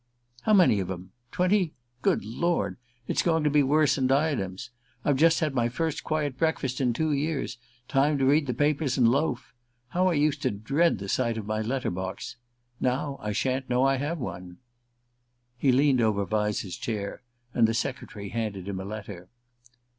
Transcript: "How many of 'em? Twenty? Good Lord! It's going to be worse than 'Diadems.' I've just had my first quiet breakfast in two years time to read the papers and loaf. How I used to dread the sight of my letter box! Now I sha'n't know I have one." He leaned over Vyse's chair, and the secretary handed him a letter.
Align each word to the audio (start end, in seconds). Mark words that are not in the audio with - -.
"How 0.41 0.53
many 0.53 0.79
of 0.79 0.89
'em? 0.89 1.11
Twenty? 1.31 1.73
Good 2.01 2.25
Lord! 2.25 2.77
It's 3.07 3.21
going 3.21 3.43
to 3.43 3.51
be 3.51 3.61
worse 3.61 3.93
than 3.93 4.07
'Diadems.' 4.07 4.71
I've 5.05 5.15
just 5.15 5.41
had 5.41 5.53
my 5.53 5.69
first 5.69 6.03
quiet 6.03 6.39
breakfast 6.39 6.81
in 6.81 6.91
two 6.91 7.11
years 7.11 7.59
time 7.87 8.17
to 8.17 8.25
read 8.25 8.47
the 8.47 8.53
papers 8.55 8.97
and 8.97 9.07
loaf. 9.07 9.53
How 9.89 10.07
I 10.07 10.13
used 10.13 10.41
to 10.41 10.49
dread 10.49 10.97
the 10.97 11.07
sight 11.07 11.37
of 11.37 11.45
my 11.45 11.61
letter 11.61 11.91
box! 11.91 12.37
Now 12.79 13.19
I 13.21 13.31
sha'n't 13.31 13.69
know 13.69 13.83
I 13.85 13.97
have 13.97 14.17
one." 14.17 14.57
He 15.59 15.71
leaned 15.71 16.01
over 16.01 16.25
Vyse's 16.25 16.77
chair, 16.77 17.21
and 17.53 17.67
the 17.67 17.75
secretary 17.75 18.29
handed 18.29 18.67
him 18.67 18.79
a 18.79 18.85
letter. 18.85 19.29